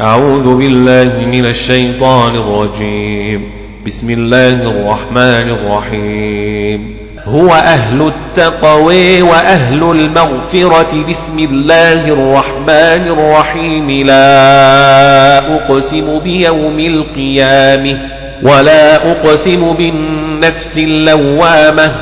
أعوذ 0.00 0.56
بالله 0.56 1.26
من 1.26 1.46
الشيطان 1.46 2.36
الرجيم. 2.36 3.50
بسم 3.86 4.10
الله 4.10 4.48
الرحمن 4.48 5.50
الرحيم. 5.50 6.96
هو 7.24 7.48
أهل 7.52 8.06
التقوى 8.06 9.22
وأهل 9.22 9.82
المغفرة. 9.82 11.04
بسم 11.08 11.38
الله 11.38 12.08
الرحمن 12.08 13.08
الرحيم. 13.18 14.06
لا 14.06 15.38
أقسم 15.38 16.18
بيوم 16.24 16.78
القيامة 16.78 17.98
ولا 18.42 19.10
أقسم 19.10 19.72
بالنفس 19.78 20.78
اللوامة 20.78 21.92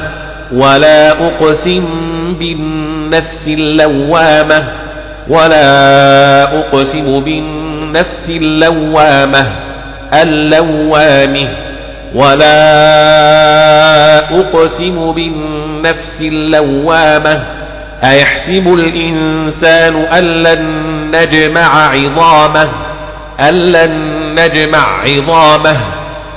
ولا 0.52 1.12
أقسم 1.12 1.84
بالنفس 2.40 3.48
اللوامة 3.48 4.64
ولا 5.28 6.42
أقسم 6.42 7.20
بالنفس 7.20 7.65
اللوامة 8.30 9.46
اللوامة. 10.14 11.48
ولا 12.14 12.58
أقسم 14.40 15.12
بالنفس 15.12 16.20
اللوامة. 16.20 17.42
أيحسب 18.04 18.74
الإنسان 18.74 19.96
أن 19.96 20.24
لن 20.24 20.66
نجمع 21.10 21.90
عظامه؟ 21.90 22.68
أن 23.40 23.54
لن 23.54 23.92
نجمع 24.34 25.00
عظامه. 25.04 25.76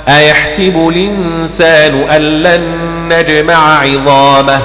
أيحسب 0.08 0.88
الإنسان 0.88 1.94
أن 2.10 2.22
لن 2.22 2.62
نجمع 3.08 3.80
عظامه؟ 3.82 4.60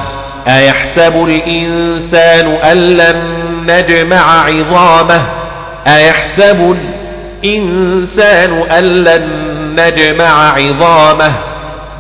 أيحسب 0.48 1.26
الإنسان 1.26 2.48
أن 2.48 2.78
لن 2.78 3.22
نجمع 3.68 4.46
عظامه؟ 4.46 5.45
أيحسب 5.88 6.78
الإنسان 7.44 8.62
أن 8.72 8.84
لن 8.84 9.26
نجمع 9.80 10.54
عظامه؟ 10.54 11.32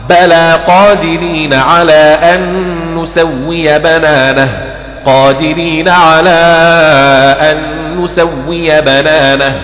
بلى 0.10 0.60
قادرين 0.68 1.54
على 1.54 2.18
أن 2.24 2.66
نسوي 2.96 3.80
بنانه. 3.80 4.50
قادرين 5.06 5.90
على 5.90 6.30
أن 7.42 7.58
نسوي 8.04 8.82
بنانه. 8.82 9.56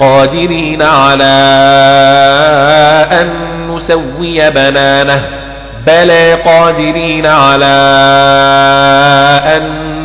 قادرين 0.00 0.82
على 0.82 1.24
أن 3.12 3.28
نسوي 3.70 4.50
بنانه. 4.50 5.24
بلى 5.86 6.34
قادرين 6.34 7.26
على 7.26 7.64
أن 9.56 9.62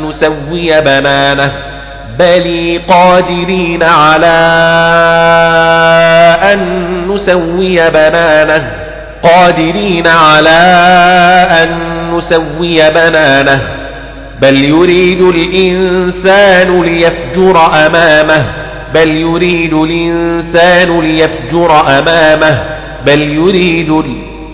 نسوي 0.08 0.82
بنانه. 0.82 1.52
بل 2.20 2.80
قادرين 2.90 3.84
على 3.84 4.36
أن 6.54 6.60
نسوي 7.10 7.90
بنانه 7.90 8.72
قادرين 9.24 10.08
على 10.08 10.50
أن 11.52 11.70
نسوي 12.18 12.90
بنانه 12.92 13.62
بل 14.42 14.56
يريد 14.64 15.22
الإنسان 15.22 16.82
ليفجر 16.82 17.86
أمامه 17.86 18.44
بل 18.94 19.08
يريد 19.08 19.74
الإنسان 19.74 21.00
ليفجر 21.02 22.00
أمامه 22.00 22.64
بل 23.06 23.22
يريد 23.22 23.90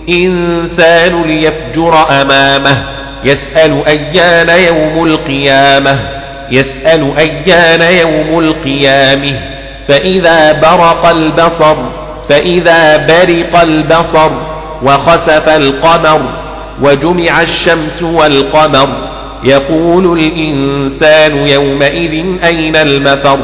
الإنسان 0.08 1.22
ليفجر 1.22 2.06
أمامه 2.22 2.82
يسأل 3.24 3.82
أيان 3.86 4.48
يوم 4.48 5.06
القيامة 5.06 6.21
يسأل 6.52 7.12
أيان 7.18 7.82
يوم 7.82 8.38
القيامة. 8.38 9.40
فإذا 9.88 10.52
برق 10.52 11.06
البصر 11.06 11.76
فإذا 12.28 12.96
برق 12.96 13.60
البصر 13.60 14.30
وخسف 14.82 15.48
القمر 15.48 16.20
وجمع 16.82 17.42
الشمس 17.42 18.02
والقمر 18.02 18.88
يقول 19.44 20.18
الإنسان 20.18 21.46
يومئذ 21.46 22.24
أين 22.44 22.76
المفر؟ 22.76 23.38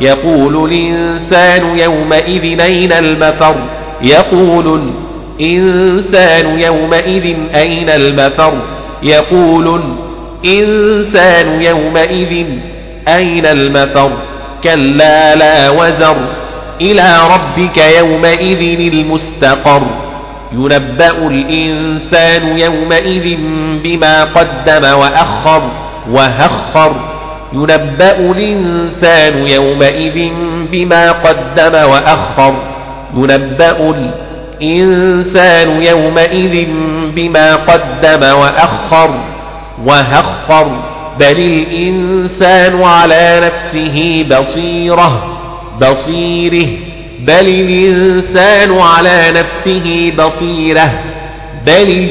يقول 0.00 0.72
الإنسان 0.72 1.78
يومئذ 1.78 2.60
أين 2.60 2.92
المفر؟ 2.92 3.54
يقول 4.02 4.80
الإنسان 5.40 6.60
يومئذ 6.60 7.36
أين 7.54 7.90
المفر؟ 7.90 8.52
يقول 9.02 9.80
الإنسان 10.44 11.62
يومئذ 11.62 12.46
أين 13.08 13.46
المفر؟ 13.46 14.10
كلا 14.64 15.34
لا 15.34 15.70
وزر. 15.70 16.16
إلى 16.80 17.18
ربك 17.34 17.78
يومئذ 17.78 18.92
المستقر. 18.92 19.82
ينبأ 20.52 21.10
الإنسان 21.10 22.58
يومئذ 22.58 23.36
بما 23.84 24.24
قدم 24.24 24.98
وأخر 24.98 25.62
وهخر. 26.10 26.94
ينبأ 27.52 28.16
الإنسان 28.16 29.46
يومئذ 29.46 30.28
بما 30.72 31.12
قدم 31.12 31.90
وأخر. 31.90 32.54
ينبأ 33.16 33.94
الإنسان 34.60 35.82
يومئذ 35.82 36.66
بما 37.14 37.54
قدم 37.54 38.38
وأخر. 38.38 39.33
وهخر. 39.84 40.70
بل 41.20 41.38
الإنسان 41.38 42.82
على 42.82 43.40
نفسه 43.46 44.26
بصيرة 44.30 45.38
بصيره. 45.80 46.68
بل 47.20 47.48
الإنسان 47.48 48.78
على 48.78 49.32
نفسه 49.34 50.12
بصيرة 50.18 50.92
بل 51.66 52.10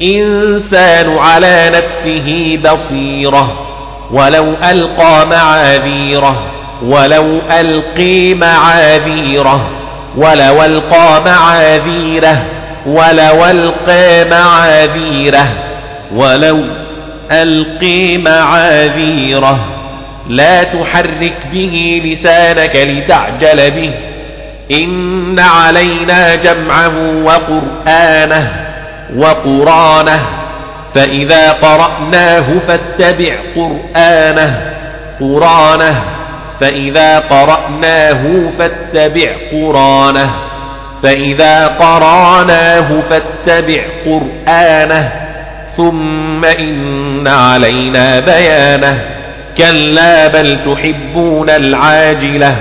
الإنسان 0.00 1.18
على 1.18 1.72
نفسه 1.74 2.58
بصيرة. 2.64 3.66
ولو 4.10 4.54
ألقى 4.70 5.26
معاذيره 5.26 6.42
ولو 6.82 7.38
ألقي 7.60 8.34
معاذيره 8.34 9.70
ولو 10.16 10.62
ألقى 10.62 11.22
معاذيره 11.24 12.44
ولو 12.86 13.44
ألقى 13.44 14.24
معاذيره 14.30 15.46
ولو 16.14 16.64
ألقي 17.32 18.18
معاذيره. 18.18 19.64
لا 20.28 20.62
تحرك 20.62 21.36
به 21.52 22.02
لسانك 22.04 22.76
لتعجل 22.76 23.70
به. 23.70 23.90
إن 24.72 25.38
علينا 25.38 26.34
جمعه 26.34 26.92
وقرآنه 27.24 28.52
وقرانه. 29.16 30.20
فإذا 30.94 31.52
قرأناه 31.52 32.44
فاتبع 32.68 33.34
قرآنه. 33.56 34.60
قرانه. 35.20 36.02
فإذا 36.60 37.18
قرأناه 37.18 38.22
فاتبع 38.58 39.32
قرانه. 39.52 40.30
فإذا 41.02 41.66
قراناه 41.66 43.00
فاتبع 43.10 43.82
قرآنه. 44.06 45.25
ثم 45.76 46.44
إن 46.44 47.28
علينا 47.28 48.20
بيانه. 48.20 49.00
كلا 49.58 50.28
بل 50.28 50.58
تحبون 50.66 51.50
العاجلة. 51.50 52.56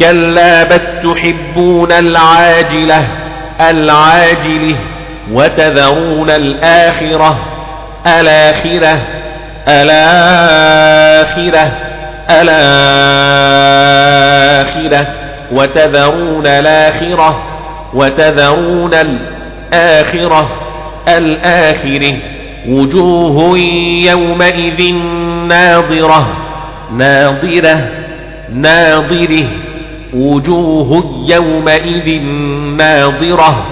كلا 0.00 0.64
بل 0.64 0.80
تحبون 1.04 1.92
العاجلة. 1.92 3.04
العاجلة 3.60 4.76
وتذرون 5.32 6.30
الآخرة. 6.30 7.38
الآخرة. 8.06 8.98
الآخرة. 9.68 11.70
الآخرة. 12.30 15.06
وتذرون 15.52 16.46
الآخرة. 16.46 17.42
وتذرون 17.94 18.94
الآخرة. 18.94 20.48
الآخرة. 21.08 22.16
وجوه 22.68 23.58
يومئذ 24.04 24.94
ناظرة 25.48 26.26
ناظرة 26.96 27.88
ناظرة. 28.54 29.46
وجوه 30.14 31.04
يومئذ 31.28 32.22
ناظرة 32.76 33.64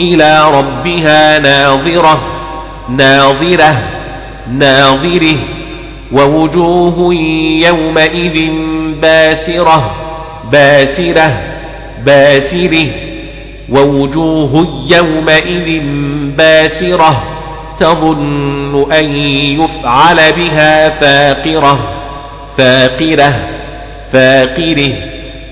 إلى 0.00 0.50
ربها 0.58 1.38
ناظرة 1.38 2.20
ناظرة 2.88 3.76
ناظرة. 4.52 5.36
ووجوه 6.12 7.14
يومئذ 7.64 8.50
باسرة 9.02 9.90
باسرة 10.52 11.32
باسرة. 12.06 12.86
ووجوه 13.68 14.68
يومئذ 14.90 15.80
باسرة. 16.38 17.22
تظن 17.80 18.92
أن 18.92 19.16
يفعل 19.60 20.32
بها 20.32 20.88
فاقرة 20.88 21.78
فاقرة 22.58 23.34
فاقرة. 24.12 24.92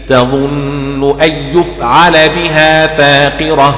تظن 0.09 1.21
أن 1.23 1.59
يفعل 1.59 2.29
بها 2.29 2.87
فاقرة. 2.87 3.75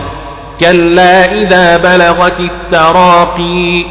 كلا 0.60 1.32
إذا 1.32 1.76
بلغت 1.76 2.40
التراقي 2.40 3.84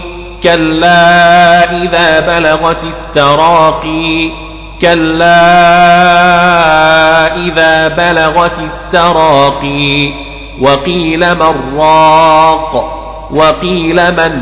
كلا 0.44 1.72
إذا 1.84 2.20
بلغت 2.20 2.84
التراقي 2.84 4.32
كلا 4.82 5.36
إذا 7.36 7.88
بلغت 7.88 8.60
التراقي. 8.60 10.14
وقيل 10.62 11.36
من 11.36 11.78
راق. 11.78 12.99
وقيل 13.32 14.12
من؟ 14.12 14.42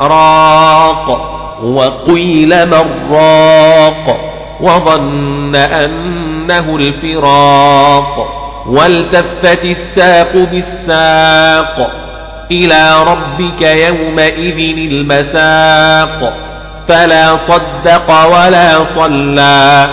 راق. 0.00 1.34
وقيل 1.62 2.66
من 2.66 2.84
راق. 3.10 4.34
وظن 4.60 5.56
أنه 5.56 6.76
الفراق. 6.76 8.34
والتفت 8.66 9.64
الساق 9.64 10.32
بالساق. 10.34 11.90
إلى 12.50 13.04
ربك 13.04 13.62
يومئذ 13.62 14.58
المساق. 14.58 16.36
فلا 16.88 17.36
صدق 17.36 18.26
ولا 18.26 18.84
صلى. 18.84 19.88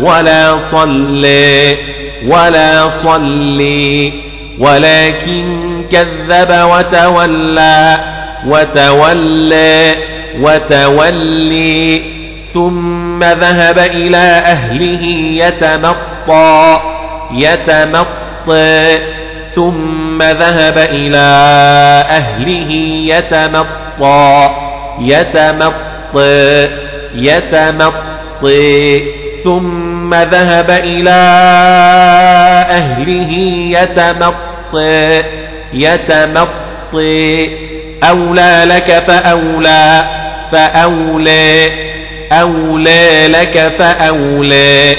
ولا 0.00 0.58
صلي 0.58 1.78
ولا 2.26 2.88
صلي. 2.88 4.29
ولكن 4.60 5.84
كذب 5.92 6.50
وتولى 6.50 7.98
وتولى 8.46 9.94
وتولي 10.40 12.02
ثم 12.54 13.22
ذهب 13.24 13.78
إلى 13.78 14.42
أهله 14.46 15.02
يتمطى 15.44 16.80
يتمطى 17.34 18.98
ثم 19.54 20.22
ذهب 20.22 20.78
إلى 20.78 21.28
أهله 22.10 22.72
يتمطى 23.14 24.50
يتمطى 25.00 26.68
يتمطى 27.14 29.02
ثم 29.44 30.14
ذهب 30.14 30.70
إلى 30.70 31.20
أهله 32.70 33.32
يتمطى. 33.78 34.49
يتمطى 35.74 37.50
أولى 38.02 38.62
لك 38.66 39.02
فأولى 39.06 40.04
فأولى. 40.52 41.70
أولى 42.32 43.28
لك 43.28 43.72
فأولى. 43.78 44.94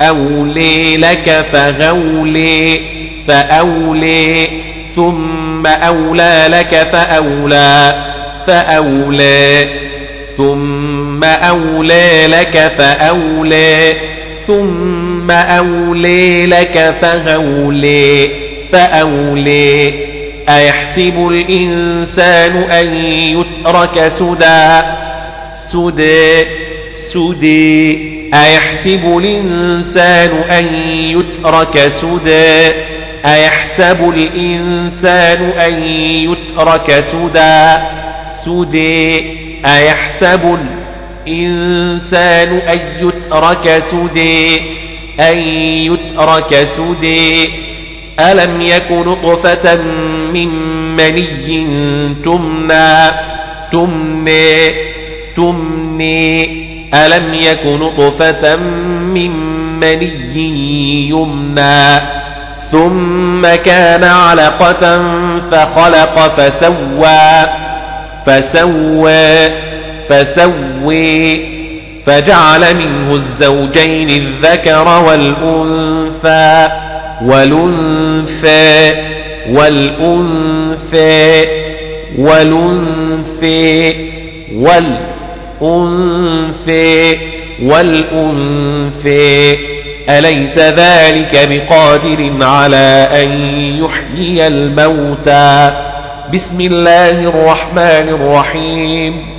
أولي 0.00 0.96
لك 0.96 1.44
فغولي 1.52 2.80
فأولي. 3.28 4.48
ثم 4.96 5.66
أولى 5.66 6.46
لك 6.48 6.88
فأولى 6.92 7.94
فأولى. 8.46 9.68
ثم 10.36 11.24
أولى 11.24 12.26
لك 12.26 12.72
فأولى. 12.78 13.94
ثم 14.46 15.30
أولي 15.30 16.46
لك 16.46 16.94
فغولي. 17.02 18.30
فأولي 18.72 19.94
أيحسب 20.48 21.28
الإنسان 21.28 22.56
أن 22.56 22.94
يترك 23.06 24.08
سدى؟ 24.08 24.80
سدى 25.56 26.44
سدى. 26.96 27.98
أيحسب 28.34 29.18
الإنسان 29.18 30.30
أن 30.50 30.64
يترك 30.94 31.86
سدى؟ 31.86 32.72
أيحسب 33.26 34.12
الإنسان 34.14 35.44
أن 35.44 35.82
يترك 36.02 37.00
سدى؟ 37.00 37.76
سدى. 38.44 39.24
أيحسب 39.66 40.58
الإنسان 41.26 42.48
أن 42.58 42.80
يترك 43.00 43.78
سدى؟ 43.78 44.60
أن 45.20 45.38
يترك 45.92 46.64
سدى. 46.64 47.50
ألم 48.20 48.60
يك 48.60 48.92
نطفة 48.92 49.76
من 50.32 50.48
مني 50.96 52.14
تمنى 52.24 53.10
تمني 53.72 54.70
تمني 55.36 56.66
ألم 56.94 57.34
يك 57.34 57.66
نطفة 57.66 58.56
من 58.56 59.30
مني 59.80 61.08
يمنى 61.08 62.00
ثم 62.70 63.42
كان 63.64 64.04
علقة 64.04 65.02
فخلق 65.50 66.18
فسوى 66.36 67.46
فسوى 68.26 69.50
فسوي 70.08 71.56
فجعل 72.06 72.76
منه 72.76 73.14
الزوجين 73.14 74.08
الذكر 74.08 74.88
والأنثى. 75.06 76.85
والأنثى 77.22 78.94
والأنثى 79.50 81.44
والأنثى 82.18 83.94
والأنثى 85.62 87.16
والأنثى 87.62 89.56
أليس 90.08 90.58
ذلك 90.58 91.48
بقادر 91.50 92.44
على 92.44 93.08
أن 93.12 93.28
يحيي 93.84 94.46
الموتى؟ 94.46 95.72
بسم 96.34 96.60
الله 96.60 97.28
الرحمن 97.28 98.08
الرحيم. 98.08 99.35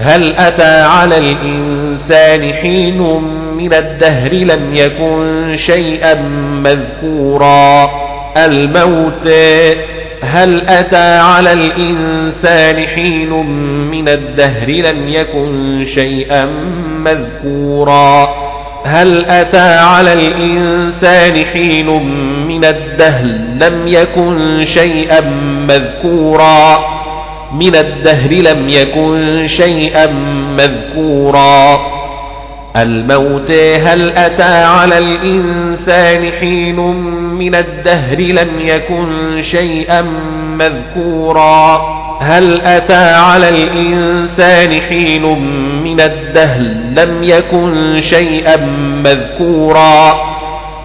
هل 0.00 0.34
أتى 0.36 0.80
على 0.82 1.18
الإنسان 1.18 2.52
حين 2.52 2.98
من 3.56 3.74
الدهر 3.74 4.32
لم 4.34 4.74
يكن 4.74 5.52
شيئا 5.56 6.14
مذكورا؟ 6.64 7.90
الموت 8.36 9.28
هل 10.22 10.62
أتى 10.68 11.18
على 11.18 11.52
الإنسان 11.52 12.86
حين 12.86 13.30
من 13.90 14.08
الدهر 14.08 14.70
لم 14.70 15.08
يكن 15.08 15.84
شيئا 15.84 16.44
مذكورا؟ 16.98 18.28
هل 18.84 19.24
أتى 19.24 19.78
على 19.78 20.12
الإنسان 20.12 21.44
حين 21.44 21.86
من 22.46 22.64
الدهر 22.64 23.24
لم 23.60 23.82
يكن 23.86 24.64
شيئا 24.64 25.20
مذكورا؟ 25.68 26.97
من 27.52 27.76
الدهر 27.76 28.32
لم 28.32 28.68
يكن 28.68 29.46
شيئا 29.46 30.06
مذكورا. 30.56 31.78
الموت 32.76 33.50
هل 33.84 34.12
أتى 34.16 34.64
على 34.64 34.98
الإنسان 34.98 36.30
حين 36.40 36.76
من 37.34 37.54
الدهر 37.54 38.20
لم 38.20 38.60
يكن 38.60 39.38
شيئا 39.42 40.02
مذكورا؟ 40.58 41.82
هل 42.20 42.60
أتى 42.60 43.14
على 43.14 43.48
الإنسان 43.48 44.80
حين 44.80 45.22
من 45.82 46.00
الدهر 46.00 46.60
لم 46.96 47.18
يكن 47.22 48.00
شيئا 48.00 48.56
مذكورا؟ 49.04 50.14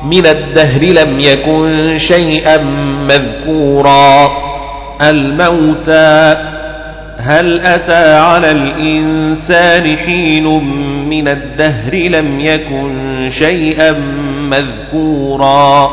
من 0.03 0.25
الدهر 0.25 0.83
لم 0.83 1.19
يكن 1.19 1.97
شيئا 1.97 2.57
مذكورا. 3.07 4.42
الموتى 5.09 6.37
هل 7.17 7.61
أتى 7.61 8.15
على 8.15 8.51
الإنسان 8.51 9.97
حين 9.97 10.43
من 11.09 11.27
الدهر 11.27 11.95
لم 11.95 12.39
يكن 12.39 13.27
شيئا 13.29 13.91
مذكورا 14.49 15.89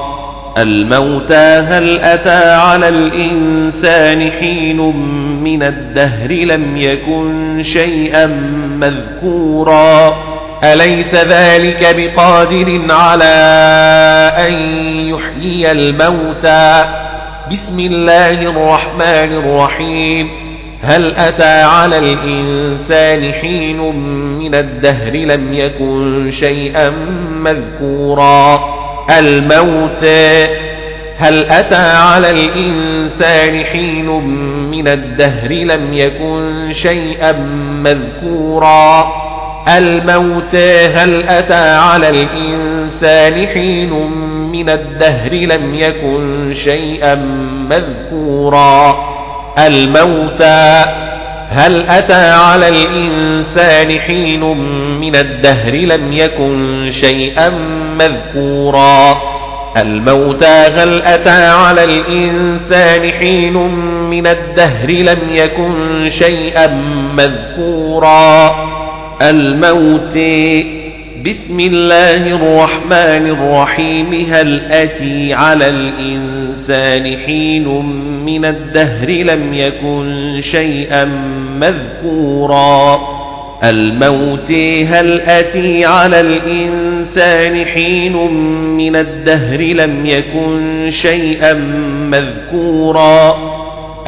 الموتى 0.58 1.64
هل 1.68 1.98
أتى 1.98 2.52
على 2.54 2.88
الإنسان 2.88 4.30
حين 4.30 4.76
من 5.42 5.62
الدهر 5.62 6.32
لم 6.32 6.76
يكن 6.76 7.62
شيئا 7.62 8.26
مذكورا 8.76 10.16
أليس 10.64 11.14
ذلك 11.14 11.96
بقادر 11.96 12.80
على 12.90 13.34
أن 14.38 14.52
يحيي 15.08 15.72
الموتى 15.72 16.84
بسم 17.50 17.80
الله 17.80 18.42
الرحمن 18.42 19.32
الرحيم. 19.32 20.28
هل 20.82 21.14
أتى 21.16 21.62
على 21.62 21.98
الإنسان 21.98 23.32
حين 23.32 23.94
من 24.38 24.54
الدهر 24.54 25.16
لم 25.16 25.52
يكن 25.52 26.30
شيئا 26.30 26.90
مذكورا؟ 27.30 28.60
الموت 29.18 30.04
هل 31.16 31.44
أتى 31.44 31.96
على 31.96 32.30
الإنسان 32.30 33.64
حين 33.64 34.06
من 34.70 34.88
الدهر 34.88 35.52
لم 35.52 35.94
يكن 35.94 36.68
شيئا 36.72 37.32
مذكورا؟ 37.84 39.12
الموت 39.68 40.54
هل 40.94 41.22
أتى 41.22 41.76
على 41.76 42.10
الإنسان 42.10 43.46
حين 43.46 43.92
من 44.52 44.68
الدهر 44.68 45.34
لم 45.34 45.74
يكن 45.74 46.52
شيئا 46.54 47.14
مذكورا. 47.70 48.96
الموتى 49.58 50.84
هل 51.50 51.82
أتى 51.88 52.30
على 52.30 52.68
الإنسان 52.68 54.00
حين 54.00 54.40
من 55.00 55.16
الدهر 55.16 55.74
لم 55.74 56.12
يكن 56.12 56.88
شيئا 56.90 57.50
مذكورا؟ 57.98 59.20
الموتى 59.76 60.46
هل 60.46 61.02
أتى 61.02 61.46
على 61.46 61.84
الإنسان 61.84 63.10
حين 63.10 63.56
من 64.10 64.26
الدهر 64.26 64.90
لم 64.90 65.18
يكن 65.32 66.10
شيئا 66.10 66.66
مذكورا؟ 67.16 68.54
الموت 69.22 70.16
بسم 71.26 71.60
الله 71.60 72.26
الرحمن 72.26 73.26
الرحيم 73.30 74.26
هل 74.30 74.60
أتي 74.70 75.34
على 75.34 75.68
الإنسان 75.68 77.16
حين 77.16 77.68
من 78.24 78.44
الدهر 78.44 79.10
لم 79.10 79.54
يكن 79.54 80.36
شيئا 80.40 81.04
مذكورا 81.60 83.00
الموت 83.64 84.52
هل 84.86 85.20
أتي 85.20 85.84
على 85.84 86.20
الإنسان 86.20 87.64
حين 87.64 88.16
من 88.76 88.96
الدهر 88.96 89.60
لم 89.60 90.06
يكن 90.06 90.86
شيئا 90.90 91.54
مذكورا 92.10 93.49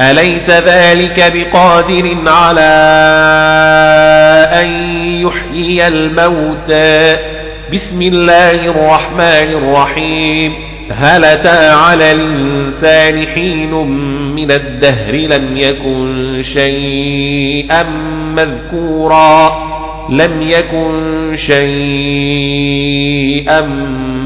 أليس 0.01 0.49
ذلك 0.49 1.33
بقادر 1.35 2.17
على 2.27 2.73
أن 4.61 4.67
يحيي 5.21 5.87
الموتى؟ 5.87 7.17
بسم 7.73 8.01
الله 8.01 8.65
الرحمن 8.65 9.53
الرحيم. 9.53 10.53
هل 10.91 11.25
أتى 11.25 11.69
على 11.69 12.11
الإنسان 12.11 13.27
حين 13.27 13.71
من 14.35 14.51
الدهر 14.51 15.13
لم 15.13 15.57
يكن 15.57 16.39
شيئا 16.43 17.83
مذكورا. 18.35 19.63
لم 20.09 20.41
يكن 20.41 21.31
شيئا 21.35 22.81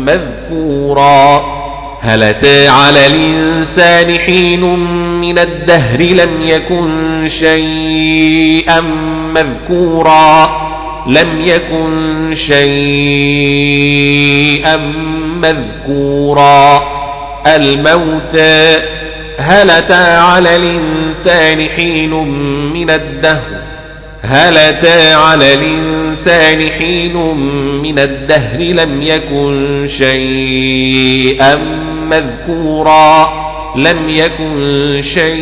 مذكورا. 0.06 1.67
هل 2.01 2.24
أتى 2.24 2.68
على 2.68 3.08
الإنسان 3.08 4.20
حين 4.20 4.62
من 5.22 5.39
الدهر 5.39 6.01
لم 6.01 6.30
يكن 6.44 7.24
شيئا 7.30 8.82
مذكورا؟ 9.34 10.50
لم 11.08 11.46
يكن 11.46 12.36
شيئا 12.36 13.58
مذكورا. 15.42 16.84
الموت 17.48 18.36
هل 19.39 19.70
أتى 19.70 20.18
على 20.18 20.56
الإنسان 20.56 21.70
حين 21.70 22.12
من 22.74 22.89
الدهر؟ 22.89 23.68
هل 24.22 24.58
أتى 24.58 25.13
على 25.13 25.54
الإنسان 25.54 26.70
حين 26.70 27.18
من 27.82 28.00
الدهر 28.00 28.60
لم 28.60 29.01
يكن 29.01 29.86
شيئا 29.88 31.60
مذكورا 32.10 33.30
لم 33.76 34.10
يكن 34.10 35.00
شيئا 35.02 35.40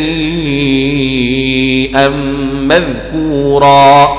مذكورا 2.53 4.17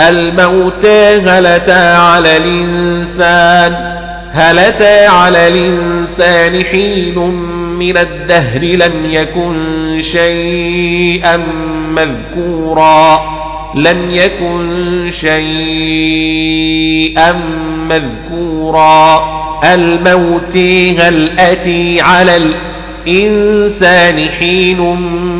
الموت 0.00 0.86
هل 1.26 1.46
أتى 1.46 1.94
على 1.94 2.36
الإنسان 2.36 3.98
هل 4.30 4.58
أتى 4.58 5.06
على 5.06 5.48
الإنسان 5.48 6.64
حين 6.64 7.18
من 7.78 7.96
الدهر 7.96 8.64
لم 8.64 8.92
يكن 9.10 10.00
شيئا 10.00 11.36
مذكورا 11.90 13.38
لم 13.74 14.10
يكن 14.10 15.10
شيئا 15.10 16.52
مذكورا. 17.88 19.47
الموت 19.64 20.56
هل 21.00 21.38
أتي 21.38 22.00
على 22.00 22.54
الإنسان 23.06 24.28
حين 24.28 24.80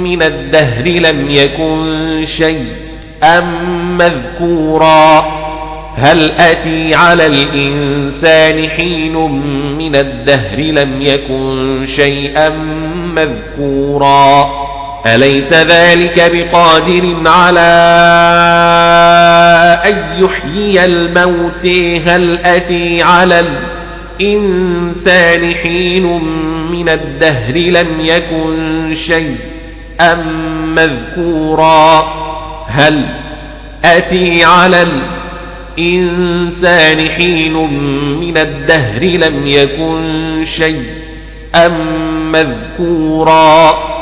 من 0.03 0.23
الدهر 0.23 0.89
لم 0.89 1.31
يكن 1.31 2.21
شيئا 2.25 3.41
مذكورا؟ 3.99 5.25
هل 5.97 6.31
أتي 6.31 6.95
على 6.95 7.27
الإنسان 7.27 8.69
حين 8.69 9.15
من 9.79 9.97
الدهر 9.97 10.59
لم 10.59 11.03
يكن 11.03 11.85
شيئا 11.87 12.49
مذكورا؟ 13.15 14.51
أليس 15.07 15.53
ذلك 15.53 16.31
بقادر 16.35 17.17
على 17.27 17.61
أن 19.85 20.25
يحيي 20.25 20.85
الموت؟ 20.85 21.67
هل 22.07 22.39
أتي 22.45 23.03
على 23.03 23.41
الإنسان 24.21 25.55
حين 25.55 26.03
من 26.71 26.89
الدهر 26.89 27.59
لم 27.59 27.87
يكن 28.01 28.95
شيئا 28.95 30.15
مذكورا. 30.65 32.05
هل 32.69 33.05
أتي 33.85 34.45
على 34.45 34.87
الإنسان 35.79 37.09
حين 37.09 37.53
من 38.21 38.37
الدهر 38.37 39.05
لم 39.05 39.47
يكن 39.47 40.45
شيئا 40.45 41.69
مذكورا؟ 42.33 43.98